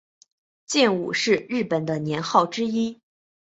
[0.65, 2.99] 建武是日本的年号之一。